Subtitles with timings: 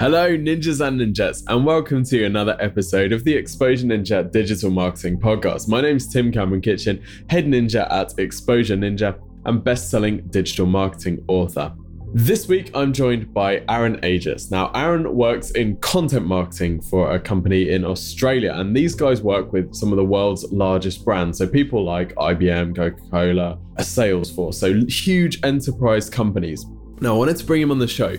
[0.00, 5.18] Hello, ninjas and ninjas, and welcome to another episode of the Exposure Ninja Digital Marketing
[5.18, 5.66] Podcast.
[5.68, 10.66] My name is Tim Cameron Kitchen, head ninja at Exposure Ninja and best selling digital
[10.66, 11.74] marketing author.
[12.14, 14.52] This week, I'm joined by Aaron Agius.
[14.52, 19.52] Now, Aaron works in content marketing for a company in Australia, and these guys work
[19.52, 21.38] with some of the world's largest brands.
[21.38, 26.64] So, people like IBM, Coca Cola, Salesforce, so huge enterprise companies.
[27.00, 28.16] Now, I wanted to bring him on the show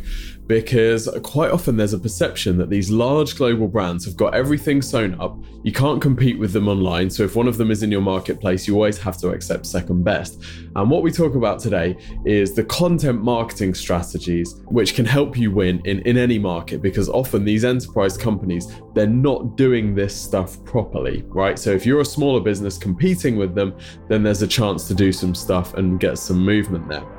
[0.49, 5.15] because quite often there's a perception that these large global brands have got everything sewn
[5.21, 5.37] up.
[5.61, 7.11] You can't compete with them online.
[7.11, 10.03] So, if one of them is in your marketplace, you always have to accept second
[10.03, 10.41] best.
[10.75, 15.51] And what we talk about today is the content marketing strategies which can help you
[15.51, 20.63] win in, in any market because often these enterprise companies, they're not doing this stuff
[20.65, 21.59] properly, right?
[21.59, 23.77] So, if you're a smaller business competing with them,
[24.07, 27.18] then there's a chance to do some stuff and get some movement there.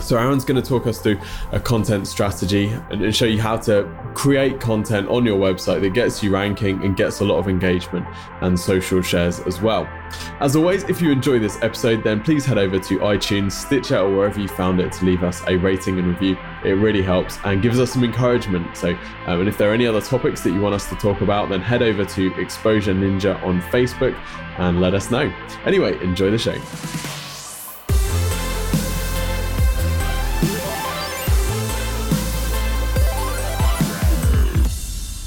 [0.00, 1.18] So, Aaron's going to talk us through
[1.52, 6.22] a content strategy and show you how to create content on your website that gets
[6.22, 8.06] you ranking and gets a lot of engagement
[8.40, 9.88] and social shares as well.
[10.40, 14.14] As always, if you enjoy this episode, then please head over to iTunes, Stitcher, or
[14.14, 16.36] wherever you found it to leave us a rating and review.
[16.64, 18.76] It really helps and gives us some encouragement.
[18.76, 18.90] So,
[19.26, 21.48] um, and if there are any other topics that you want us to talk about,
[21.48, 24.16] then head over to Exposure Ninja on Facebook
[24.58, 25.32] and let us know.
[25.64, 26.56] Anyway, enjoy the show.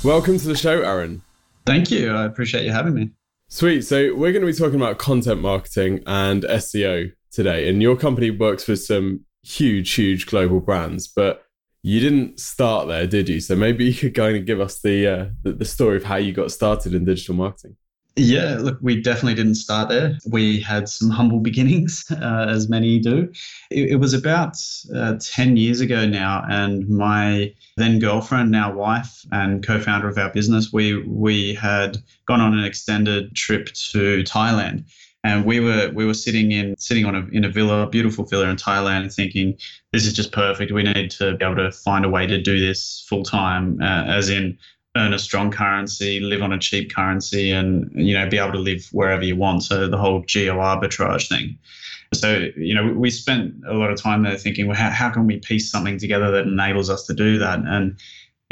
[0.02, 1.22] Welcome to the show, Aaron.
[1.66, 2.12] Thank you.
[2.16, 3.10] I appreciate you having me.
[3.50, 3.82] Sweet.
[3.82, 7.68] So, we're going to be talking about content marketing and SEO today.
[7.68, 11.44] And your company works with some huge, huge global brands, but
[11.84, 13.42] you didn't start there, did you?
[13.42, 16.16] So, maybe you could kind of give us the, uh, the, the story of how
[16.16, 17.76] you got started in digital marketing.
[18.16, 20.18] Yeah, look, we definitely didn't start there.
[20.30, 23.32] We had some humble beginnings, uh, as many do.
[23.72, 24.58] It, it was about
[24.94, 30.18] uh, 10 years ago now, and my then girlfriend, now wife, and co founder of
[30.18, 34.84] our business, we, we had gone on an extended trip to Thailand.
[35.26, 38.48] And we were we were sitting in sitting on a in a villa, beautiful villa
[38.48, 39.58] in Thailand, thinking
[39.92, 40.72] this is just perfect.
[40.72, 44.06] We need to be able to find a way to do this full time, uh,
[44.06, 44.58] as in
[45.00, 48.60] earn a strong currency, live on a cheap currency, and you know be able to
[48.60, 49.64] live wherever you want.
[49.64, 51.58] So the whole geo arbitrage thing.
[52.14, 55.26] So you know we spent a lot of time there thinking, well, how, how can
[55.26, 57.60] we piece something together that enables us to do that?
[57.60, 58.00] And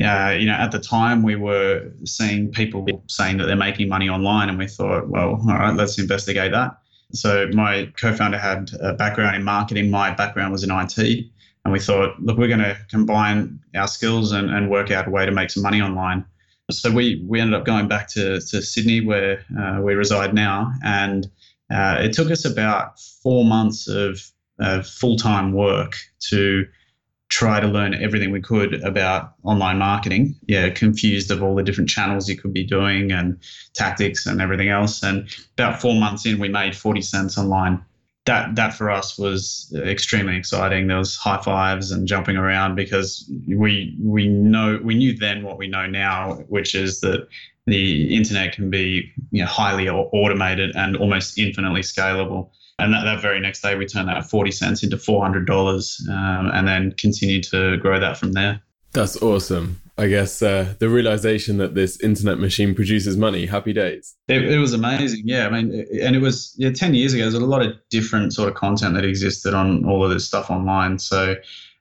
[0.03, 4.09] uh, you know, at the time we were seeing people saying that they're making money
[4.09, 6.77] online, and we thought, well, all right, let's investigate that.
[7.13, 9.89] So my co-founder had a background in marketing.
[9.89, 11.25] My background was in IT.
[11.63, 15.09] And we thought, look, we're going to combine our skills and, and work out a
[15.09, 16.25] way to make some money online
[16.69, 20.71] so we we ended up going back to to Sydney where uh, we reside now,
[20.83, 21.27] and
[21.71, 24.21] uh, it took us about four months of,
[24.59, 26.65] of full time work to
[27.29, 30.35] try to learn everything we could about online marketing.
[30.47, 33.37] Yeah, confused of all the different channels you could be doing and
[33.73, 35.03] tactics and everything else.
[35.03, 37.83] And about four months in, we made forty cents online
[38.27, 40.87] that that for us was extremely exciting.
[40.87, 45.57] There was high fives and jumping around because we we know we knew then what
[45.57, 47.27] we know now, which is that
[47.65, 52.49] the internet can be you know, highly automated and almost infinitely scalable.
[52.79, 56.67] And that, that very next day, we turned that 40 cents into $400 um, and
[56.67, 58.61] then continued to grow that from there.
[58.93, 59.81] That's awesome.
[59.99, 63.47] I guess uh, the realization that this internet machine produces money.
[63.47, 64.15] Happy days.
[64.27, 65.23] It, it, was amazing.
[65.25, 67.23] Yeah, I mean, and it was yeah, ten years ago.
[67.23, 70.51] There's a lot of different sort of content that existed on all of this stuff
[70.51, 70.99] online.
[70.99, 71.35] So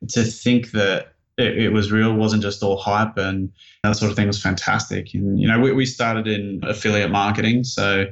[0.09, 4.16] to think that it, it was real, wasn't just all hype, and that sort of
[4.16, 5.12] thing was fantastic.
[5.12, 8.06] And you know, we, we started in affiliate marketing, so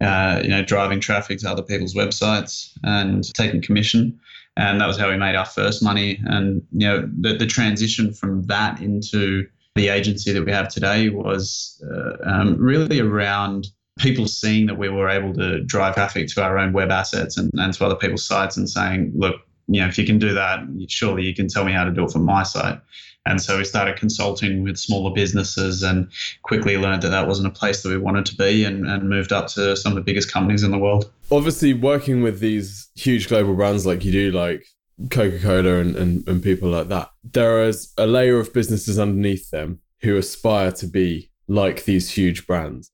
[0.00, 4.18] uh, you know, driving traffic to other people's websites and taking commission
[4.60, 6.20] and that was how we made our first money.
[6.24, 11.08] And you know, the, the transition from that into the agency that we have today
[11.08, 16.42] was uh, um, really around people seeing that we were able to drive traffic to
[16.42, 19.36] our own web assets and, and to other people's sites and saying, look,
[19.68, 22.04] you know, if you can do that, surely you can tell me how to do
[22.04, 22.80] it for my site.
[23.26, 26.10] And so we started consulting with smaller businesses and
[26.42, 29.32] quickly learned that that wasn't a place that we wanted to be and, and moved
[29.32, 31.10] up to some of the biggest companies in the world.
[31.30, 34.64] Obviously, working with these huge global brands like you do, like
[35.10, 39.50] Coca Cola and, and, and people like that, there is a layer of businesses underneath
[39.50, 42.90] them who aspire to be like these huge brands.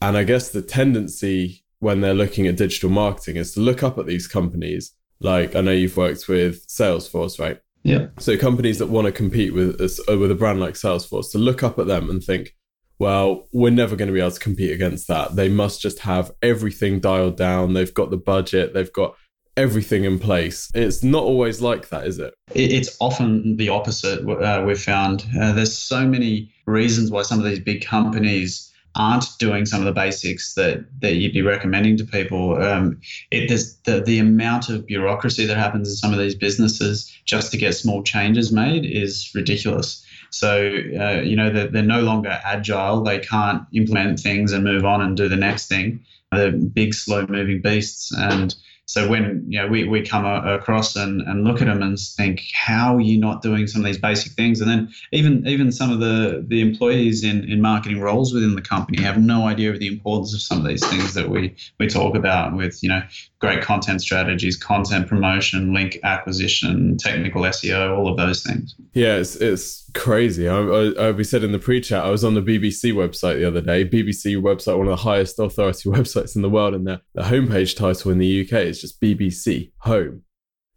[0.00, 3.98] And I guess the tendency when they're looking at digital marketing is to look up
[3.98, 4.92] at these companies.
[5.20, 7.60] Like I know you've worked with Salesforce, right?
[7.84, 8.06] Yeah.
[8.18, 11.38] So companies that want to compete with us, uh, with a brand like Salesforce to
[11.38, 12.54] look up at them and think,
[12.98, 15.36] well, we're never going to be able to compete against that.
[15.36, 17.74] They must just have everything dialed down.
[17.74, 18.72] They've got the budget.
[18.72, 19.16] They've got
[19.56, 20.70] everything in place.
[20.74, 22.34] It's not always like that, is it?
[22.54, 24.26] It's often the opposite.
[24.28, 29.26] Uh, we've found uh, there's so many reasons why some of these big companies aren't
[29.38, 32.62] doing some of the basics that that you'd be recommending to people.
[32.62, 33.00] Um,
[33.30, 33.48] it,
[33.84, 37.74] the the amount of bureaucracy that happens in some of these businesses just to get
[37.74, 40.04] small changes made is ridiculous.
[40.30, 40.70] So
[41.00, 43.02] uh, you know they're, they're no longer agile.
[43.02, 46.04] They can't implement things and move on and do the next thing.
[46.32, 48.54] They're big, slow moving beasts and
[48.86, 52.42] so when you know we, we come across and, and look at them and think,
[52.52, 54.60] how are you not doing some of these basic things?
[54.60, 58.62] And then even even some of the, the employees in, in marketing roles within the
[58.62, 61.86] company have no idea of the importance of some of these things that we we
[61.86, 63.02] talk about with you know
[63.38, 68.74] great content strategies, content promotion, link acquisition, technical SEO, all of those things.
[68.92, 70.48] Yeah, it's, it's crazy.
[70.48, 73.60] I, I, we said in the pre-chat, I was on the BBC website the other
[73.60, 73.84] day.
[73.84, 77.76] BBC website, one of the highest authority websites in the world, and the, the homepage
[77.76, 80.22] title in the UK is just BBC Home.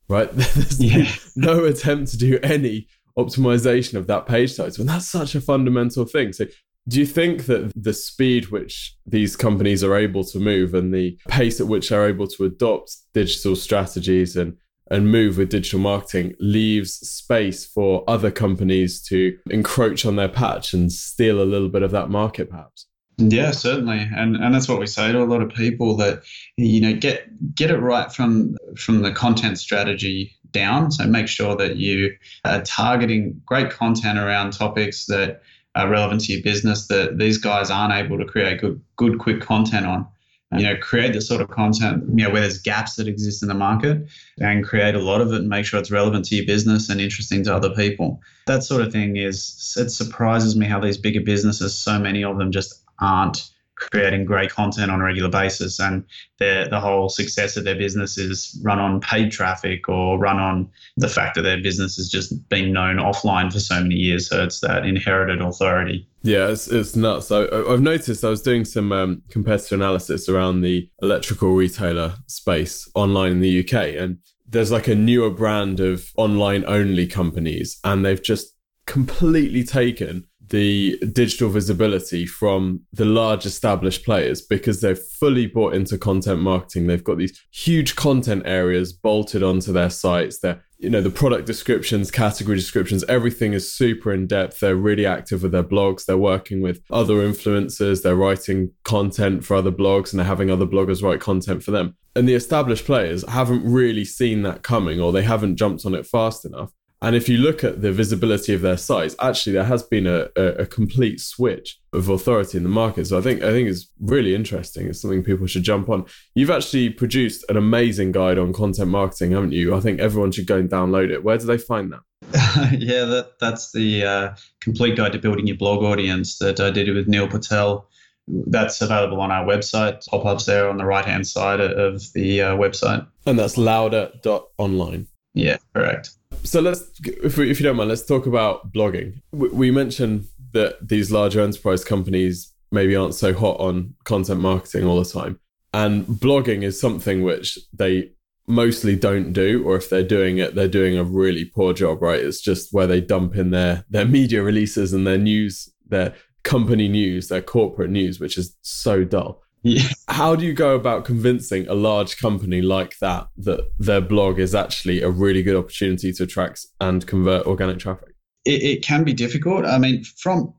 [0.08, 0.31] Right?
[0.34, 1.12] There's yeah.
[1.36, 2.88] no attempt to do any
[3.18, 6.31] optimization of that page title, and that's such a fundamental thing.
[6.31, 6.46] So
[6.88, 11.18] do you think that the speed which these companies are able to move and the
[11.28, 14.56] pace at which they're able to adopt digital strategies and
[14.89, 20.74] and move with digital marketing leaves space for other companies to encroach on their patch
[20.74, 22.88] and steal a little bit of that market perhaps.
[23.18, 24.07] Yeah certainly.
[24.16, 26.24] And and that's what we say to a lot of people that
[26.56, 30.92] you know get get it right from from the content strategy down.
[30.92, 35.42] So make sure that you are targeting great content around topics that
[35.75, 39.42] are relevant to your business that these guys aren't able to create good good quick
[39.42, 40.07] content on
[40.51, 43.49] you know, create the sort of content, you know, where there's gaps that exist in
[43.49, 44.07] the market
[44.39, 47.01] and create a lot of it and make sure it's relevant to your business and
[47.01, 48.21] interesting to other people.
[48.45, 52.38] That sort of thing is, it surprises me how these bigger businesses, so many of
[52.38, 56.03] them just aren't creating great content on a regular basis and
[56.39, 60.69] the the whole success of their business is run on paid traffic or run on
[60.97, 64.44] the fact that their business has just been known offline for so many years so
[64.44, 66.07] it's that inherited authority.
[66.24, 67.31] Yeah it's, it's nuts.
[67.31, 72.89] I, i've noticed i was doing some um, competitor analysis around the electrical retailer space
[72.95, 74.18] online in the uk and
[74.50, 80.97] there's like a newer brand of online only companies and they've just completely taken the
[81.11, 86.88] digital visibility from the large established players because they've fully bought into content marketing.
[86.88, 90.39] They've got these huge content areas bolted onto their sites.
[90.39, 94.59] They're, you know, the product descriptions, category descriptions, everything is super in depth.
[94.59, 96.05] They're really active with their blogs.
[96.05, 98.03] They're working with other influencers.
[98.03, 101.95] They're writing content for other blogs and they're having other bloggers write content for them.
[102.15, 106.05] And the established players haven't really seen that coming or they haven't jumped on it
[106.05, 106.71] fast enough.
[107.01, 110.29] And if you look at the visibility of their sites, actually there has been a,
[110.35, 113.05] a, a, complete switch of authority in the market.
[113.05, 114.88] So I think I think it's really interesting.
[114.88, 116.05] It's something people should jump on.
[116.33, 119.75] You've actually produced an amazing guide on content marketing, haven't you?
[119.75, 121.23] I think everyone should go and download it.
[121.23, 121.99] Where do they find that?
[122.79, 126.94] yeah, that that's the uh, complete guide to building your blog audience that I did
[126.94, 127.88] with Neil Patel.
[128.27, 130.05] That's available on our website.
[130.07, 133.07] Pop ups there on the right hand side of the uh, website.
[133.25, 135.07] And that's louder.online.
[135.38, 136.10] Yeah, correct
[136.44, 139.22] so let's, if, we, if you don't mind, let's talk about blogging.
[139.31, 144.86] We, we mentioned that these larger enterprise companies maybe aren't so hot on content marketing
[144.86, 145.39] all the time.
[145.74, 148.12] And blogging is something which they
[148.48, 152.19] mostly don't do, or if they're doing it, they're doing a really poor job, right?
[152.19, 156.88] It's just where they dump in their their media releases and their news, their company
[156.88, 159.44] news, their corporate news, which is so dull.
[159.64, 159.90] Yeah.
[160.07, 164.56] How do you go about convincing a large company like that that their blog is
[164.56, 168.14] actually a really good opportunity to attract and convert organic traffic?
[168.45, 169.66] It, it can be difficult.
[169.66, 170.54] I mean, from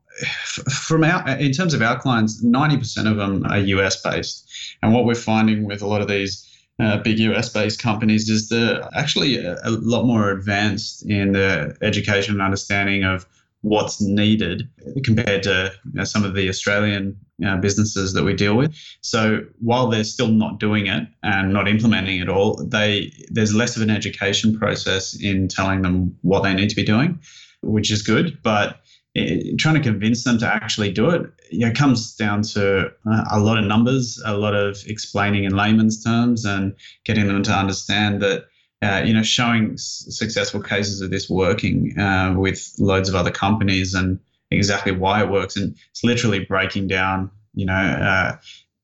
[0.69, 4.47] from our in terms of our clients, ninety percent of them are US based,
[4.83, 6.45] and what we're finding with a lot of these
[6.79, 11.75] uh, big US based companies is they're actually a, a lot more advanced in the
[11.81, 13.25] education and understanding of
[13.61, 14.69] what's needed
[15.03, 18.73] compared to you know, some of the Australian uh, businesses that we deal with.
[19.01, 23.75] So while they're still not doing it and not implementing it all, they there's less
[23.75, 27.19] of an education process in telling them what they need to be doing,
[27.61, 28.37] which is good.
[28.43, 28.79] But
[29.15, 33.23] it, trying to convince them to actually do it, you know, comes down to uh,
[33.31, 36.75] a lot of numbers, a lot of explaining in layman's terms, and
[37.05, 38.45] getting them to understand that
[38.81, 43.31] uh, you know, showing s- successful cases of this working uh, with loads of other
[43.31, 44.19] companies and
[44.51, 45.55] exactly why it works.
[45.55, 48.37] And it's literally breaking down, you know, uh,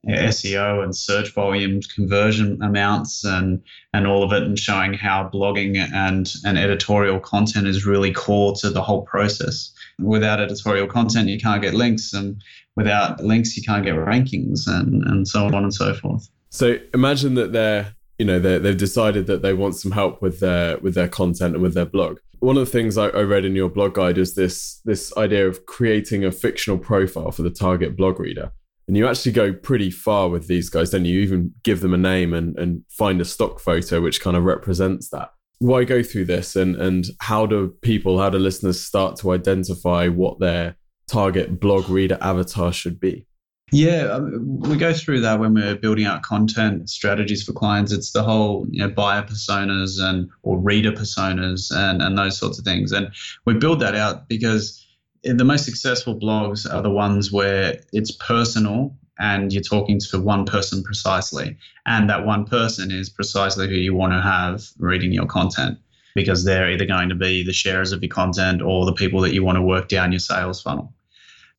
[0.07, 3.61] SEO and search volumes, conversion amounts, and
[3.93, 8.53] and all of it, and showing how blogging and and editorial content is really core
[8.57, 9.71] to the whole process.
[9.97, 12.41] Without editorial content, you can't get links, and
[12.75, 16.29] without links, you can't get rankings, and and so on and so forth.
[16.49, 20.77] So imagine that they're you know they've decided that they want some help with their
[20.79, 22.19] with their content and with their blog.
[22.39, 25.47] One of the things I, I, read in your blog guide is this this idea
[25.47, 28.51] of creating a fictional profile for the target blog reader.
[28.87, 31.97] And you actually go pretty far with these guys then you even give them a
[31.97, 35.31] name and, and find a stock photo which kind of represents that.
[35.59, 36.55] Why go through this?
[36.55, 40.75] And and how do people how do listeners start to identify what their
[41.07, 43.27] target blog reader avatar should be
[43.71, 47.91] yeah, um, we go through that when we're building out content strategies for clients.
[47.91, 52.59] It's the whole you know, buyer personas and or reader personas and, and those sorts
[52.59, 52.91] of things.
[52.91, 53.09] And
[53.45, 54.85] we build that out because
[55.23, 60.45] the most successful blogs are the ones where it's personal and you're talking to one
[60.45, 61.57] person precisely.
[61.87, 65.79] And that one person is precisely who you want to have reading your content
[66.13, 69.33] because they're either going to be the sharers of your content or the people that
[69.33, 70.93] you want to work down your sales funnel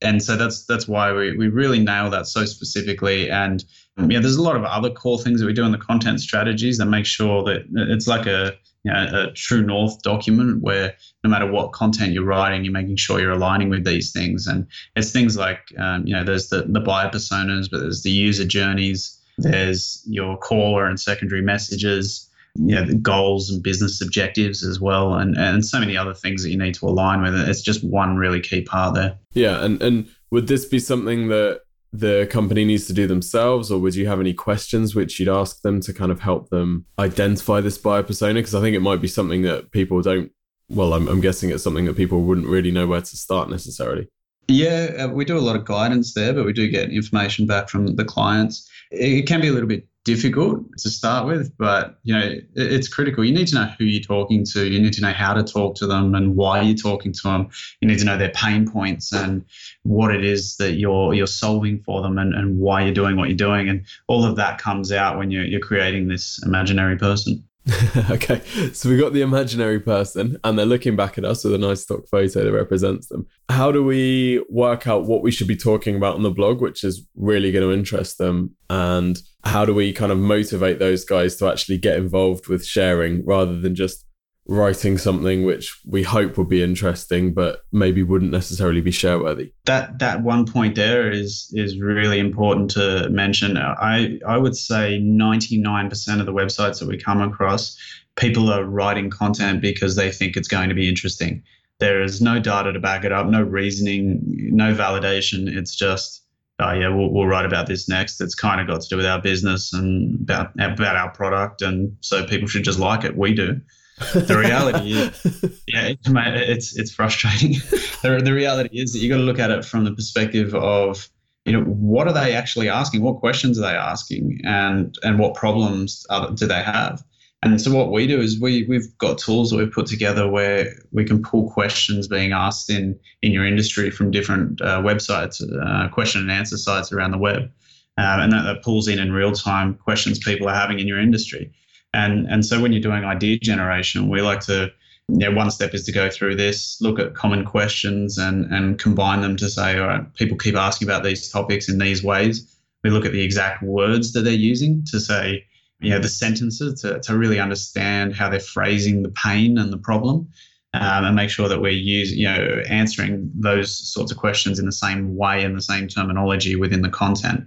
[0.03, 3.31] and so that's that's why we, we really nail that so specifically.
[3.31, 3.65] And
[3.99, 6.77] yeah there's a lot of other core things that we do in the content strategies
[6.79, 8.53] that make sure that it's like a
[8.85, 12.97] you know, a true north document where no matter what content you're writing you're making
[12.97, 14.47] sure you're aligning with these things.
[14.47, 18.11] And it's things like um, you know there's the, the buyer personas but there's the
[18.11, 22.26] user journeys there's your caller and secondary messages
[22.59, 26.51] you know, goals and business objectives as well, and, and so many other things that
[26.51, 27.35] you need to align with.
[27.35, 29.19] It's just one really key part there.
[29.33, 31.61] Yeah, and and would this be something that
[31.93, 35.63] the company needs to do themselves, or would you have any questions which you'd ask
[35.63, 38.35] them to kind of help them identify this buyer persona?
[38.35, 40.31] Because I think it might be something that people don't.
[40.69, 44.09] Well, I'm, I'm guessing it's something that people wouldn't really know where to start necessarily.
[44.49, 47.69] Yeah, uh, we do a lot of guidance there, but we do get information back
[47.69, 48.69] from the clients.
[48.91, 53.25] It can be a little bit difficult to start with, but you know it's critical.
[53.25, 54.65] You need to know who you're talking to.
[54.65, 57.49] You need to know how to talk to them and why you're talking to them.
[57.81, 59.45] You need to know their pain points and
[59.83, 63.29] what it is that you're you're solving for them and, and why you're doing what
[63.29, 63.69] you're doing.
[63.69, 67.43] And all of that comes out when you're you're creating this imaginary person.
[68.11, 68.41] okay,
[68.73, 71.83] so we've got the imaginary person, and they're looking back at us with a nice
[71.83, 73.27] stock photo that represents them.
[73.49, 76.85] How do we work out what we should be talking about on the blog, which
[76.85, 78.55] is really going to interest them?
[78.71, 83.25] And how do we kind of motivate those guys to actually get involved with sharing
[83.25, 84.06] rather than just
[84.49, 89.53] writing something which we hope would be interesting but maybe wouldn't necessarily be share worthy
[89.65, 93.57] that that one point there is is really important to mention.
[93.57, 97.77] I i would say 99% of the websites that we come across
[98.17, 101.43] people are writing content because they think it's going to be interesting.
[101.79, 105.49] There is no data to back it up no reasoning no validation.
[105.49, 106.23] It's just
[106.59, 108.21] oh yeah we'll, we'll write about this next.
[108.21, 111.97] It's kind of got to do with our business and about about our product and
[112.01, 113.17] so people should just like it.
[113.17, 113.61] We do
[113.99, 117.53] the reality is, yeah, it's it's frustrating.
[118.03, 121.09] the, the reality is that you got to look at it from the perspective of
[121.45, 123.03] you know what are they actually asking?
[123.03, 124.41] What questions are they asking?
[124.45, 127.03] And and what problems are, do they have?
[127.43, 130.75] And so what we do is we we've got tools that we've put together where
[130.93, 135.89] we can pull questions being asked in in your industry from different uh, websites uh,
[135.89, 137.51] question and answer sites around the web.
[137.99, 141.01] Um, and that, that pulls in in real time questions people are having in your
[141.01, 141.51] industry
[141.97, 144.71] and and so when you're doing idea generation, we like to
[145.09, 149.21] know, one step is to go through this, look at common questions and and combine
[149.21, 152.53] them to say, all right, people keep asking about these topics in these ways.
[152.85, 155.45] We look at the exact words that they're using to say,
[155.81, 159.79] you know, the sentences to, to really understand how they're phrasing the pain and the
[159.79, 160.29] problem.
[160.75, 164.67] Um, and make sure that we're using, you know, answering those sorts of questions in
[164.67, 167.47] the same way and the same terminology within the content.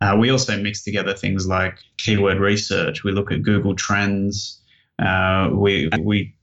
[0.00, 3.02] Uh, we also mix together things like keyword research.
[3.02, 4.62] We look at Google Trends.
[4.98, 6.34] Uh, we we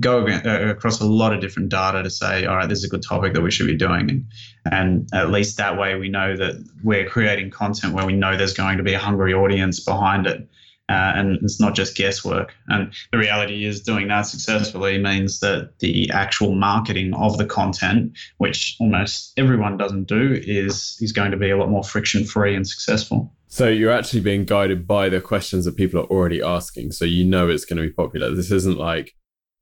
[0.00, 3.02] go across a lot of different data to say, all right, this is a good
[3.02, 4.26] topic that we should be doing,
[4.70, 8.54] and at least that way we know that we're creating content where we know there's
[8.54, 10.48] going to be a hungry audience behind it
[10.90, 12.52] uh, and it's not just guesswork.
[12.66, 18.18] And the reality is, doing that successfully means that the actual marketing of the content,
[18.38, 22.56] which almost everyone doesn't do, is is going to be a lot more friction free
[22.56, 23.32] and successful.
[23.46, 27.24] So you're actually being guided by the questions that people are already asking, so you
[27.24, 28.34] know it's going to be popular.
[28.34, 29.14] This isn't like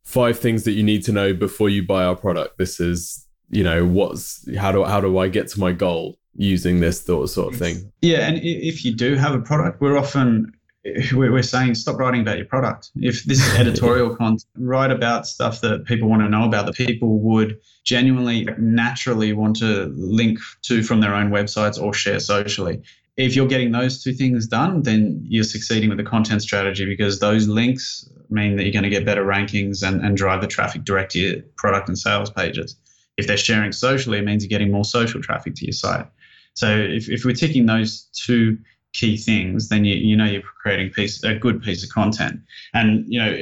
[0.05, 2.57] five things that you need to know before you buy our product.
[2.57, 6.81] This is you know what's how do how do I get to my goal using
[6.81, 7.93] this sort of thing.
[8.01, 10.53] Yeah, and if you do have a product, we're often
[11.13, 12.91] we're saying stop writing about your product.
[12.97, 16.77] If this is editorial content, write about stuff that people want to know about, that
[16.77, 22.83] people would genuinely, naturally want to link to from their own websites or share socially.
[23.17, 27.19] If you're getting those two things done, then you're succeeding with the content strategy because
[27.19, 30.85] those links mean that you're going to get better rankings and, and drive the traffic
[30.85, 32.77] direct to your product and sales pages.
[33.17, 36.07] If they're sharing socially, it means you're getting more social traffic to your site.
[36.55, 38.59] So if, if we're ticking those two
[38.93, 42.41] key things, then you, you know you're creating piece a good piece of content.
[42.75, 43.39] And you know,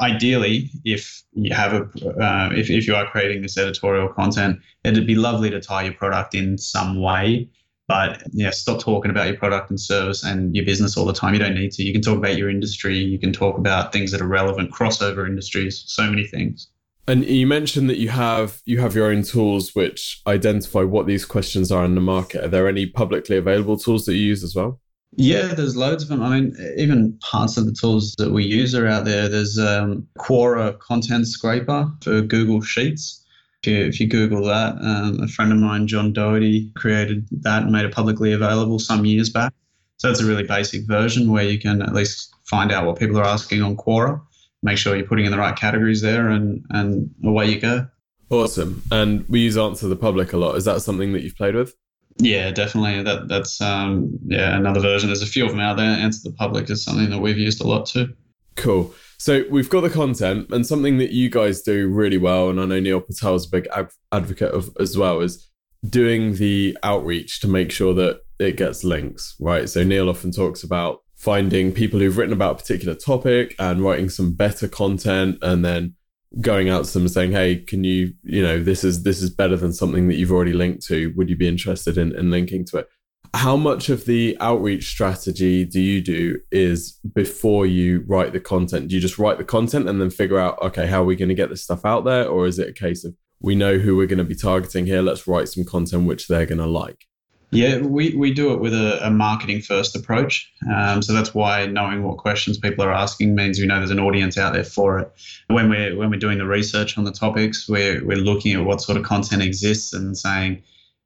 [0.00, 1.82] ideally, if you have a
[2.20, 5.94] uh, if if you are creating this editorial content, it'd be lovely to tie your
[5.94, 7.48] product in some way.
[7.86, 11.32] But yeah, stop talking about your product and service and your business all the time.
[11.32, 11.82] You don't need to.
[11.82, 12.98] You can talk about your industry.
[12.98, 16.68] You can talk about things that are relevant, crossover industries, so many things.
[17.06, 21.24] And you mentioned that you have you have your own tools which identify what these
[21.24, 22.44] questions are in the market.
[22.44, 24.78] Are there any publicly available tools that you use as well?
[25.16, 26.22] Yeah, there's loads of them.
[26.22, 29.28] I mean, even parts of the tools that we use are out there.
[29.28, 33.24] There's um, Quora Content Scraper for Google Sheets.
[33.62, 37.62] If you, if you Google that, um, a friend of mine, John Doherty, created that
[37.64, 39.52] and made it publicly available some years back.
[39.96, 43.18] So it's a really basic version where you can at least find out what people
[43.18, 44.20] are asking on Quora
[44.62, 47.86] make sure you're putting in the right categories there, and and away you go.
[48.30, 48.82] Awesome.
[48.90, 50.56] And we use Answer the Public a lot.
[50.56, 51.74] Is that something that you've played with?
[52.18, 53.02] Yeah, definitely.
[53.02, 55.08] That that's um, yeah another version.
[55.08, 55.86] There's a few of them out there.
[55.86, 58.12] Answer the Public is something that we've used a lot too.
[58.56, 58.92] Cool.
[59.18, 62.64] So we've got the content, and something that you guys do really well, and I
[62.66, 63.68] know Neil Patel's a big
[64.12, 65.48] advocate of as well, is
[65.88, 69.68] doing the outreach to make sure that it gets links, right?
[69.68, 74.08] So Neil often talks about finding people who've written about a particular topic and writing
[74.08, 75.94] some better content and then
[76.40, 79.56] going out to them saying hey can you you know this is this is better
[79.56, 81.12] than something that you've already linked to.
[81.16, 82.88] Would you be interested in, in linking to it?
[83.34, 88.88] How much of the outreach strategy do you do is before you write the content?
[88.88, 91.28] Do you just write the content and then figure out okay how are we going
[91.28, 92.26] to get this stuff out there?
[92.28, 95.02] Or is it a case of we know who we're going to be targeting here.
[95.02, 97.06] Let's write some content which they're going to like
[97.50, 100.52] yeah, we, we do it with a, a marketing first approach.
[100.74, 104.00] Um, so that's why knowing what questions people are asking means we know there's an
[104.00, 105.12] audience out there for it.
[105.46, 108.82] When we're when we're doing the research on the topics, we're we're looking at what
[108.82, 110.62] sort of content exists and saying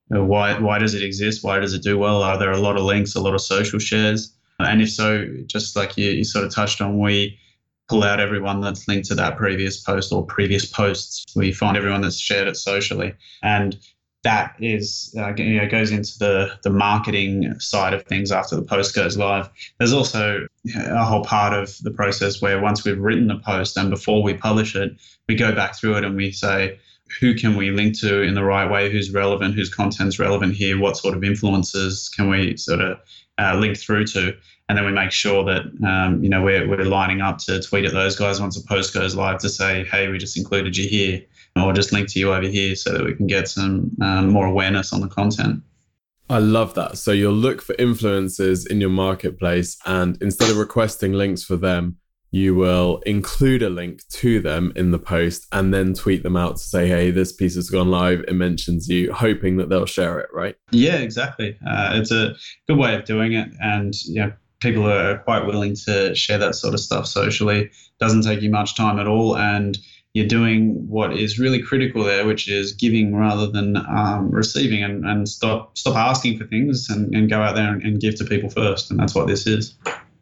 [0.08, 1.44] why why does it exist?
[1.44, 2.22] Why does it do well?
[2.22, 4.34] Are there a lot of links, a lot of social shares?
[4.58, 7.38] And if so, just like you, you sort of touched on, we
[7.88, 11.24] pull out everyone that's linked to that previous post or previous posts.
[11.34, 13.14] We find everyone that's shared it socially.
[13.42, 13.78] And
[14.24, 18.62] that is uh, you know goes into the the marketing side of things after the
[18.62, 19.48] post goes live.
[19.78, 20.46] There's also
[20.76, 24.34] a whole part of the process where once we've written the post and before we
[24.34, 24.92] publish it,
[25.28, 26.78] we go back through it and we say
[27.20, 30.78] who can we link to in the right way, who's relevant, whose content's relevant here,
[30.78, 32.98] what sort of influences can we sort of
[33.38, 34.36] uh, link through to,
[34.68, 37.84] and then we make sure that um, you know we're, we're lining up to tweet
[37.84, 40.88] at those guys once a post goes live to say, hey, we just included you
[40.88, 41.22] here
[41.56, 44.46] or just link to you over here so that we can get some um, more
[44.46, 45.62] awareness on the content.
[46.30, 46.96] I love that.
[46.96, 51.98] So you'll look for influencers in your marketplace, and instead of requesting links for them,
[52.32, 56.56] you will include a link to them in the post and then tweet them out
[56.56, 58.24] to say, hey, this piece has gone live.
[58.26, 60.56] It mentions you, hoping that they'll share it, right?
[60.70, 61.58] Yeah, exactly.
[61.64, 62.34] Uh, it's a
[62.66, 63.50] good way of doing it.
[63.60, 67.70] And, know, people are quite willing to share that sort of stuff socially.
[68.00, 69.36] Doesn't take you much time at all.
[69.36, 69.76] And
[70.14, 75.04] you're doing what is really critical there, which is giving rather than um, receiving, and,
[75.04, 78.24] and stop stop asking for things and, and go out there and, and, give to
[78.24, 78.90] people first.
[78.90, 79.74] And that's what this is.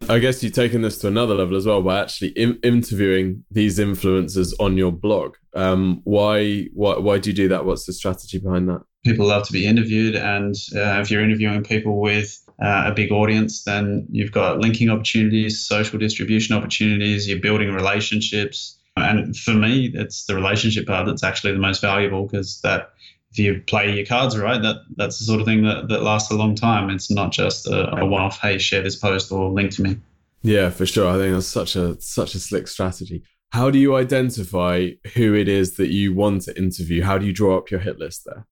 [0.08, 3.78] I guess you've taken this to another level as well by actually in- interviewing these
[3.78, 5.36] influencers on your blog.
[5.54, 7.64] Um, why, why why do you do that?
[7.64, 8.82] What's the strategy behind that?
[9.04, 13.12] People love to be interviewed, and uh, if you're interviewing people with uh, a big
[13.12, 17.28] audience, then you've got linking opportunities, social distribution opportunities.
[17.28, 22.26] You're building relationships and for me, it's the relationship part that's actually the most valuable
[22.26, 22.90] because that
[23.32, 26.30] if you play your cards right, that that's the sort of thing that, that lasts
[26.30, 26.90] a long time.
[26.90, 29.96] It's not just a, a one-off, hey, share this post or link to me.
[30.42, 31.08] Yeah, for sure.
[31.08, 33.22] I think that's such a such a slick strategy.
[33.52, 37.02] How do you identify who it is that you want to interview?
[37.02, 38.46] How do you draw up your hit list there?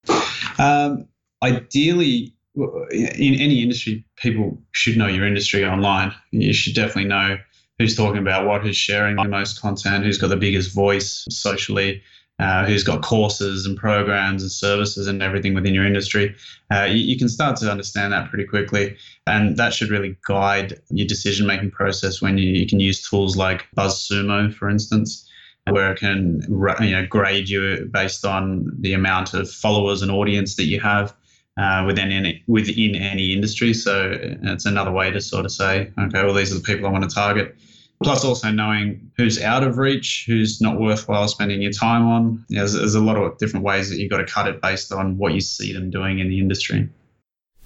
[0.59, 1.09] Um,
[1.43, 6.13] ideally, in any industry, people should know your industry online.
[6.33, 7.39] You should definitely know
[7.79, 12.03] who's talking about what, who's sharing the most content, who's got the biggest voice socially,
[12.39, 16.35] uh, who's got courses and programs and services and everything within your industry.
[16.73, 18.97] Uh, you, you, can start to understand that pretty quickly.
[19.27, 23.37] And that should really guide your decision making process when you, you can use tools
[23.37, 25.29] like BuzzSumo, for instance,
[25.69, 26.43] where it can
[26.81, 31.15] you know, grade you based on the amount of followers and audience that you have.
[31.61, 34.13] Uh, within any within any industry, so
[34.45, 37.03] it's another way to sort of say, okay, well, these are the people I want
[37.03, 37.57] to target
[38.03, 42.45] plus also knowing who's out of reach, who's not worthwhile spending your time on.
[42.49, 44.93] Yeah, there's, there's, a lot of different ways that you've got to cut it based
[44.93, 46.89] on what you see them doing in the industry.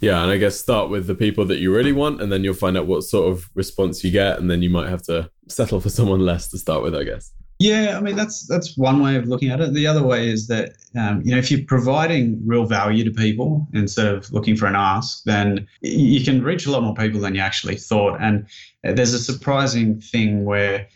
[0.01, 2.55] Yeah, and I guess start with the people that you really want, and then you'll
[2.55, 5.81] find out what sort of response you get, and then you might have to settle
[5.81, 7.33] for someone less to start with, I guess.
[7.59, 9.73] Yeah, I mean that's that's one way of looking at it.
[9.73, 13.69] The other way is that um, you know if you're providing real value to people
[13.73, 17.37] instead of looking for an ask, then you can reach a lot more people than
[17.37, 18.21] you actually thought.
[18.21, 18.47] And
[18.83, 20.89] there's a surprising thing where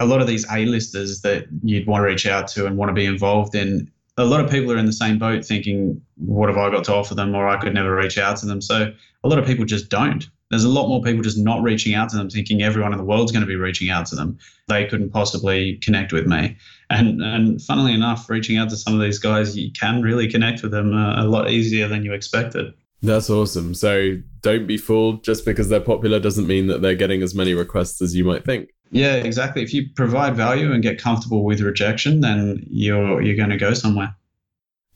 [0.00, 2.94] a lot of these A-listers that you'd want to reach out to and want to
[2.94, 6.58] be involved in, a lot of people are in the same boat, thinking, "What have
[6.58, 8.92] I got to offer them?" or "I could never reach out to them." So
[9.22, 12.08] a lot of people just don't there's a lot more people just not reaching out
[12.10, 14.38] to them, thinking everyone in the world's going to be reaching out to them.
[14.66, 16.56] They couldn't possibly connect with me.
[16.90, 20.62] And and funnily enough, reaching out to some of these guys, you can really connect
[20.62, 22.72] with them uh, a lot easier than you expected.
[23.02, 23.74] That's awesome.
[23.74, 25.22] So don't be fooled.
[25.22, 28.44] Just because they're popular doesn't mean that they're getting as many requests as you might
[28.44, 28.70] think.
[28.90, 29.62] Yeah, exactly.
[29.62, 33.74] If you provide value and get comfortable with rejection, then you're you're going to go
[33.74, 34.14] somewhere.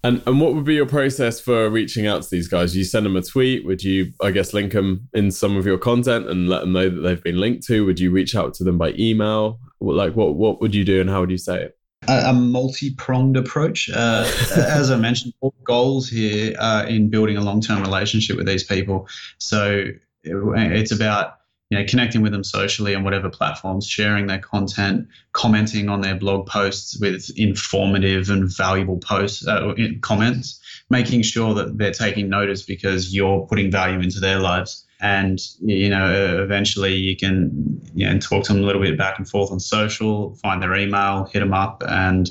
[0.05, 2.77] And and what would be your process for reaching out to these guys?
[2.77, 3.65] You send them a tweet.
[3.65, 6.91] Would you, I guess, link them in some of your content and let them know
[6.91, 7.87] that they've been linked to?
[7.87, 9.61] Would you reach out to them by email?
[9.81, 11.79] Like, what what would you do and how would you say it?
[12.09, 13.89] A, a multi-pronged approach.
[13.91, 19.07] Uh, as I mentioned, goals here are in building a long-term relationship with these people.
[19.39, 19.85] So
[20.25, 21.35] it's about
[21.73, 26.15] you know, connecting with them socially on whatever platforms, sharing their content, commenting on their
[26.15, 32.61] blog posts with informative and valuable posts, uh, comments, making sure that they're taking notice
[32.61, 34.87] because you're putting value into their lives.
[35.01, 39.17] And you know, eventually you can you know, talk to them a little bit back
[39.17, 42.29] and forth on social, find their email, hit them up, and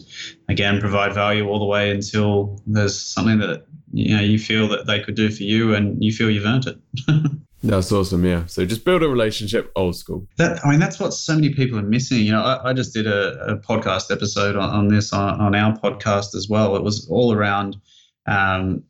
[0.50, 4.86] again provide value all the way until there's something that you know you feel that
[4.86, 6.78] they could do for you, and you feel you've earned it.
[7.64, 8.26] That's awesome.
[8.26, 8.46] Yeah.
[8.48, 10.28] So just build a relationship old school.
[10.38, 12.20] That I mean, that's what so many people are missing.
[12.20, 15.54] You know, I, I just did a, a, podcast episode on, on this on, on,
[15.54, 16.76] our podcast as well.
[16.76, 17.78] It was all around
[18.26, 18.84] um,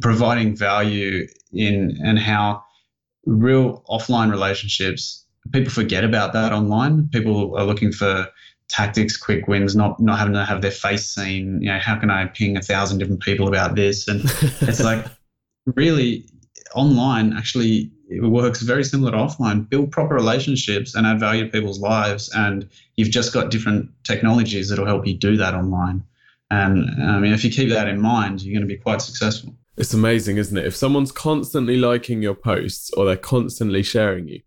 [0.00, 2.62] providing value in and how
[3.24, 7.08] real offline relationships people forget about that online.
[7.08, 8.28] People are looking for
[8.68, 11.60] tactics, quick wins, not not having to have their face seen.
[11.60, 14.06] You know, how can I ping a thousand different people about this?
[14.06, 14.22] And
[14.60, 15.04] it's like
[15.74, 16.24] really
[16.74, 19.68] online actually it works very similar to offline.
[19.68, 24.68] Build proper relationships and add value to people's lives, and you've just got different technologies
[24.68, 26.04] that'll help you do that online.
[26.50, 29.54] And I mean, if you keep that in mind, you're going to be quite successful.
[29.76, 30.64] It's amazing, isn't it?
[30.64, 34.40] If someone's constantly liking your posts or they're constantly sharing you,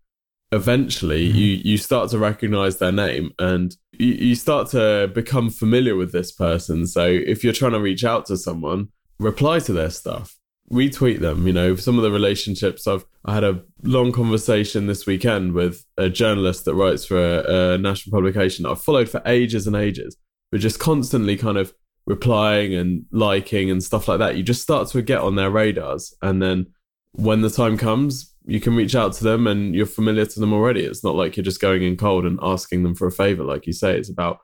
[0.52, 1.38] eventually mm-hmm.
[1.38, 6.12] you you start to recognize their name and you, you start to become familiar with
[6.12, 6.86] this person.
[6.86, 10.39] So if you're trying to reach out to someone, reply to their stuff
[10.72, 11.46] retweet them.
[11.46, 15.84] You know, some of the relationships I've I had a long conversation this weekend with
[15.96, 19.76] a journalist that writes for a, a national publication that I've followed for ages and
[19.76, 20.16] ages,
[20.50, 21.72] but just constantly kind of
[22.06, 24.36] replying and liking and stuff like that.
[24.36, 26.66] You just start to get on their radars, and then
[27.12, 30.52] when the time comes, you can reach out to them and you're familiar to them
[30.52, 30.82] already.
[30.82, 33.66] It's not like you're just going in cold and asking them for a favor, like
[33.66, 33.96] you say.
[33.98, 34.38] It's about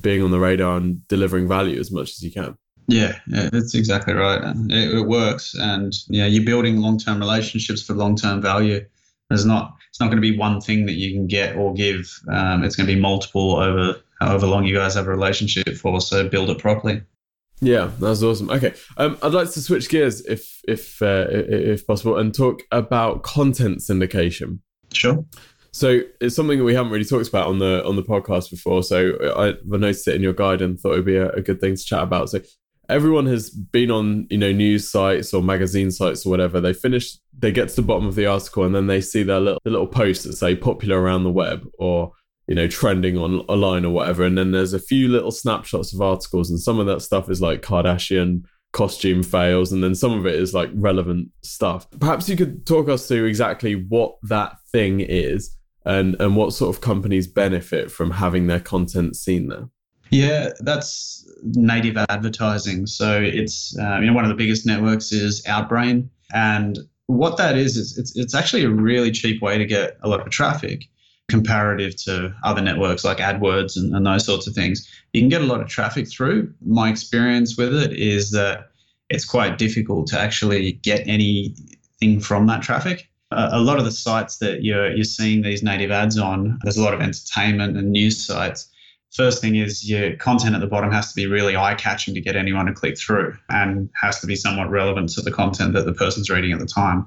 [0.00, 2.56] being on the radar and delivering value as much as you can.
[2.88, 4.42] Yeah, yeah, that's exactly right.
[4.68, 8.84] It, it works, and yeah, you're building long-term relationships for long-term value.
[9.28, 12.10] There's not it's not going to be one thing that you can get or give.
[12.32, 16.00] Um, it's going to be multiple over however long you guys have a relationship for.
[16.00, 17.02] So build it properly.
[17.60, 18.50] Yeah, that's awesome.
[18.50, 23.22] Okay, um, I'd like to switch gears if if uh, if possible and talk about
[23.22, 24.58] content syndication.
[24.92, 25.24] Sure.
[25.74, 28.82] So it's something that we haven't really talked about on the on the podcast before.
[28.82, 31.40] So I, I noticed it in your guide and thought it would be a, a,
[31.40, 32.28] good thing to chat about.
[32.28, 32.40] So
[32.88, 36.60] everyone has been on you know news sites or magazine sites or whatever.
[36.60, 39.40] They finish they get to the bottom of the article and then they see their
[39.40, 42.12] little, the little post that say popular around the web or
[42.46, 44.24] you know trending on online or whatever.
[44.24, 47.40] And then there's a few little snapshots of articles and some of that stuff is
[47.40, 51.86] like kardashian costume fails and then some of it is like relevant stuff.
[52.00, 56.74] Perhaps you could talk us through exactly what that thing is and and what sort
[56.74, 59.68] of companies benefit from having their content seen there
[60.12, 62.86] yeah, that's native advertising.
[62.86, 67.56] So it's uh, you know one of the biggest networks is Outbrain, and what that
[67.56, 70.84] is is it's it's actually a really cheap way to get a lot of traffic
[71.28, 74.86] comparative to other networks like AdWords and, and those sorts of things.
[75.14, 76.52] You can get a lot of traffic through.
[76.60, 78.68] My experience with it is that
[79.08, 83.08] it's quite difficult to actually get anything from that traffic.
[83.30, 86.82] A lot of the sites that you're you're seeing these native ads on, there's a
[86.82, 88.68] lot of entertainment and news sites
[89.12, 92.20] first thing is your content at the bottom has to be really eye catching to
[92.20, 95.84] get anyone to click through and has to be somewhat relevant to the content that
[95.84, 97.06] the person's reading at the time.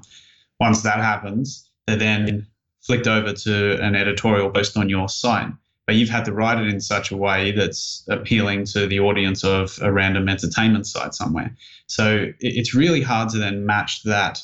[0.60, 2.46] Once that happens, they're then
[2.80, 5.48] flicked over to an editorial post on your site.
[5.86, 9.44] But you've had to write it in such a way that's appealing to the audience
[9.44, 11.54] of a random entertainment site somewhere.
[11.86, 14.42] So it's really hard to then match that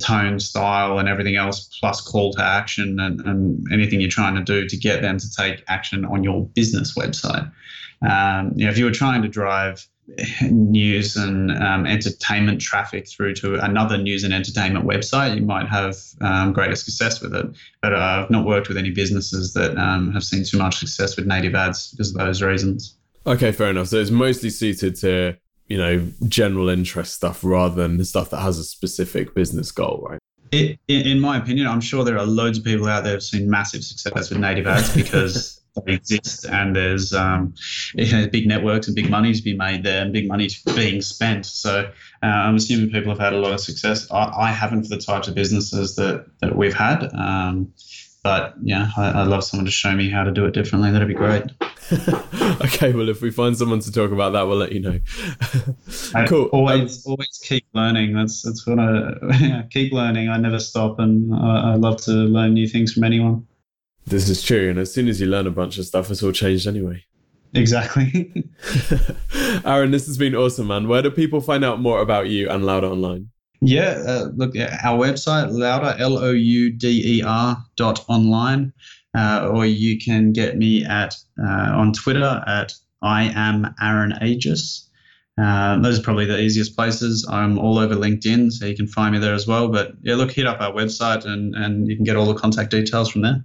[0.00, 4.42] tone, style, and everything else, plus call to action and, and anything you're trying to
[4.42, 7.50] do to get them to take action on your business website.
[8.02, 9.86] Um, you know, if you were trying to drive
[10.50, 15.96] news and um, entertainment traffic through to another news and entertainment website, you might have
[16.20, 17.46] um, greater success with it.
[17.80, 21.16] But uh, I've not worked with any businesses that um, have seen too much success
[21.16, 22.96] with native ads because of those reasons.
[23.26, 23.88] Okay, fair enough.
[23.88, 25.36] So it's mostly suited to
[25.68, 30.06] you know general interest stuff rather than the stuff that has a specific business goal,
[30.08, 30.18] right?
[30.52, 33.50] It, in my opinion, I'm sure there are loads of people out there who've seen
[33.50, 37.54] massive success with native ads because they exist and there's um,
[37.94, 41.02] you know, big networks and big money to be made there and big money being
[41.02, 41.46] spent.
[41.46, 41.90] So
[42.22, 44.08] uh, I'm assuming people have had a lot of success.
[44.10, 47.12] I, I, haven't for the types of businesses that, that we've had.
[47.14, 47.72] Um,
[48.24, 50.90] but yeah, I, would love someone to show me how to do it differently.
[50.90, 51.44] That'd be great.
[52.64, 54.98] okay, well, if we find someone to talk about that, we'll let you know.
[56.26, 56.46] cool.
[56.46, 58.14] always, um, always keep learning.
[58.14, 60.30] That's that's what I yeah, keep learning.
[60.30, 63.46] I never stop, and I, I love to learn new things from anyone.
[64.06, 66.32] This is true, and as soon as you learn a bunch of stuff, it's all
[66.32, 67.04] changed anyway.
[67.52, 68.32] Exactly.
[69.66, 70.88] Aaron, this has been awesome, man.
[70.88, 73.28] Where do people find out more about you and Louder Online?
[73.60, 78.72] Yeah, uh, look, our website, louder, L O U D E R dot online
[79.14, 84.88] uh, or you can get me at uh, on Twitter at I am Aaron Agius.
[85.40, 87.26] Uh, those are probably the easiest places.
[87.28, 89.68] I'm all over LinkedIn, so you can find me there as well.
[89.68, 92.70] But yeah, look, hit up our website and, and you can get all the contact
[92.70, 93.44] details from there.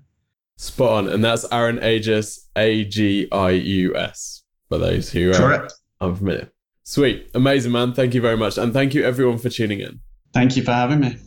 [0.57, 1.09] Spot on.
[1.09, 5.73] And that's Aaron Agius, A G I U S, for those who are Correct.
[5.99, 6.51] are unfamiliar.
[6.89, 7.29] Sweet.
[7.35, 7.93] Amazing, man.
[7.93, 8.57] Thank you very much.
[8.57, 9.99] And thank you, everyone, for tuning in.
[10.33, 11.17] Thank you for having me.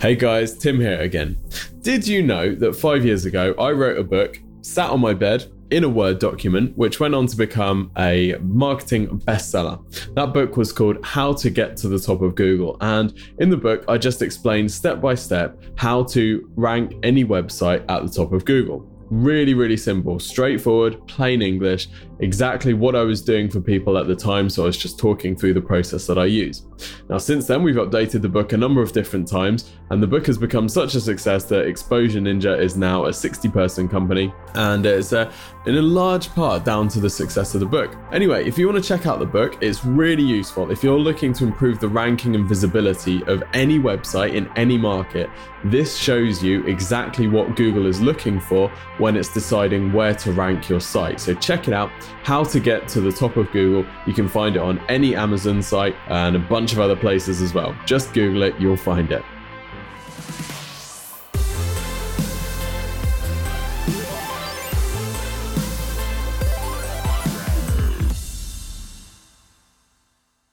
[0.00, 1.36] Hey guys, Tim here again.
[1.82, 5.44] Did you know that five years ago I wrote a book, sat on my bed
[5.70, 9.78] in a Word document, which went on to become a marketing bestseller?
[10.14, 12.78] That book was called How to Get to the Top of Google.
[12.80, 17.84] And in the book, I just explained step by step how to rank any website
[17.90, 18.89] at the top of Google.
[19.10, 21.88] Really, really simple, straightforward, plain English,
[22.20, 24.48] exactly what I was doing for people at the time.
[24.48, 26.64] So I was just talking through the process that I use.
[27.08, 30.26] Now, since then, we've updated the book a number of different times, and the book
[30.26, 34.86] has become such a success that Exposure Ninja is now a 60 person company, and
[34.86, 35.30] it's uh,
[35.66, 37.96] in a large part down to the success of the book.
[38.12, 40.70] Anyway, if you want to check out the book, it's really useful.
[40.70, 45.28] If you're looking to improve the ranking and visibility of any website in any market,
[45.64, 50.68] this shows you exactly what Google is looking for when it's deciding where to rank
[50.68, 51.18] your site.
[51.18, 51.90] So check it out.
[52.22, 53.90] How to get to the top of Google.
[54.06, 57.54] You can find it on any Amazon site and a bunch of other places as
[57.54, 57.74] well.
[57.86, 59.24] Just Google it, you'll find it.